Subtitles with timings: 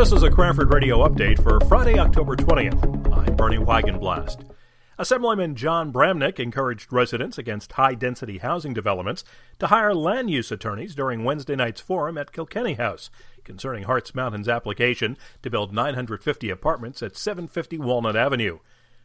[0.00, 3.14] This is a Cranford Radio update for Friday, October 20th.
[3.14, 4.50] I'm Bernie Wagenblast.
[4.98, 9.24] Assemblyman Jon Bramnick encouraged residents against high density housing developments
[9.58, 13.10] to hire land use attorneys during Wednesday night's forum at Kilkenny House
[13.44, 18.60] concerning Hartz Mountain's application to build 950 apartments at 750 Walnut Avenue.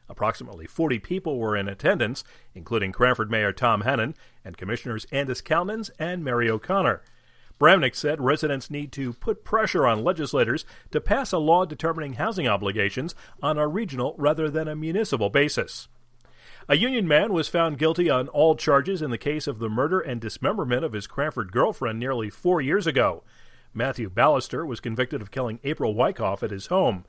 [0.08, 2.24] Approximately 40 people were in attendance,
[2.54, 4.16] including Cranford Mayor Tom Hannen
[4.46, 7.02] and Commissioners Andis Kalnins and Mary O'Connor.
[7.60, 12.48] Bramnick said residents need to put pressure on legislators to pass a law determining housing
[12.48, 15.88] obligations on a regional rather than a municipal basis.
[16.68, 20.00] A union man was found guilty on all charges in the case of the murder
[20.00, 23.24] and dismemberment of his Cranford girlfriend nearly four years ago.
[23.74, 27.06] Matthew Ballister was convicted of killing April Wyckoff at his home.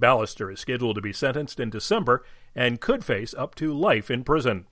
[0.00, 2.24] Ballister is scheduled to be sentenced in December
[2.54, 4.66] and could face up to life in prison.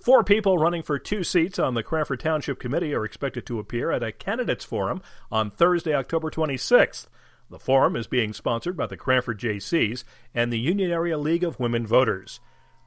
[0.00, 3.90] Four people running for two seats on the Cranford Township Committee are expected to appear
[3.90, 7.08] at a candidates forum on Thursday, October 26th.
[7.50, 11.58] The forum is being sponsored by the Cranford Jaycees and the Union Area League of
[11.58, 12.38] Women Voters.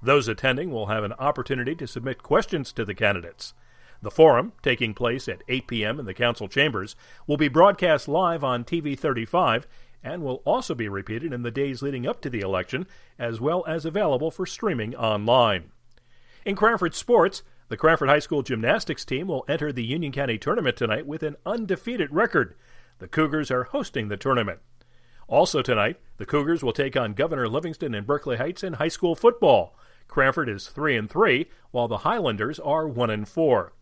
[0.02, 3.54] Those attending will have an opportunity to submit questions to the candidates.
[4.02, 6.00] The forum, taking place at 8 p.m.
[6.00, 6.96] in the council chambers,
[7.28, 9.68] will be broadcast live on TV 35
[10.02, 12.88] and will also be repeated in the days leading up to the election,
[13.20, 15.72] as well as available for streaming online.
[16.44, 20.76] In Cranford sports, the Cranford High School gymnastics team will enter the Union County tournament
[20.76, 22.56] tonight with an undefeated record.
[22.98, 24.60] The Cougars are hosting the tournament.
[25.28, 29.14] Also tonight, the Cougars will take on Governor Livingston and Berkeley Heights in high school
[29.16, 29.78] football.
[30.08, 33.74] Cranford is 3 and 3, while the Highlanders are 1 and 4.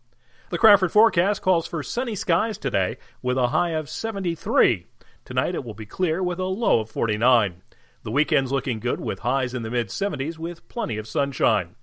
[0.50, 4.86] The Cranford forecast calls for sunny skies today with a high of 73.
[5.24, 7.62] Tonight it will be clear with a low of 49.
[8.02, 11.76] The weekend's looking good with highs in the mid 70s with plenty of sunshine.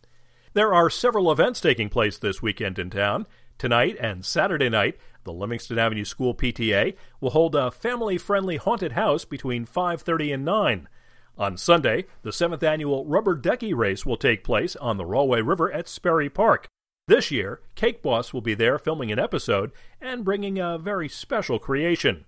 [0.58, 3.28] There are several events taking place this weekend in town.
[3.60, 9.24] Tonight and Saturday night, the Livingston Avenue School PTA will hold a family-friendly haunted house
[9.24, 10.90] between 5:30 and 9.
[11.38, 15.72] On Sunday, the 7th annual rubber ducky race will take place on the Rahway River
[15.72, 16.66] at Sperry Park.
[17.08, 21.60] This year, Cake Boss will be there filming an episode and bringing a very special
[21.60, 22.26] creation.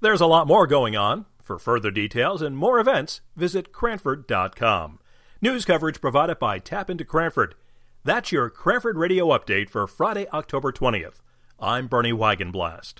[0.00, 1.26] There's a lot more going on.
[1.44, 4.97] For further details and more events, visit Cranford.com.
[5.40, 7.54] News coverage provided by TAPinto Cranford.
[8.02, 11.20] That's your Cranford Radio update for Friday, October 20th.
[11.60, 12.94] I'm Bernie Wagenblast.